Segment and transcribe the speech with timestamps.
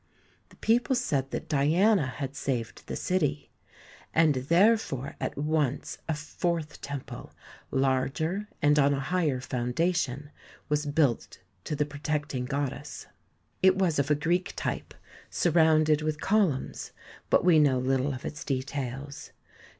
[0.49, 3.51] The people said that Diana had saved the city,
[4.15, 7.31] and therefore at once a fourth temple,
[7.69, 10.31] larger and on a higher foundation,
[10.69, 13.05] was built to the protecting goddess.
[13.61, 14.95] It was of a Greek type,
[15.29, 16.93] surrounded with columns,
[17.29, 19.29] but we know little of its details.